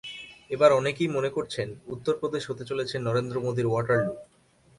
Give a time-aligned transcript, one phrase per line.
[0.49, 4.13] এবার অনেকেই মনে করছেন, উত্তর প্রদেশ হতে চলেছে নরেন্দ্র মোদির ওয়াটারলু।